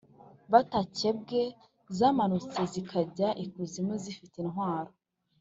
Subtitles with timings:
[0.51, 1.41] batakebwe
[1.97, 4.91] zamanutse zikajya ikuzimu zifite intwaro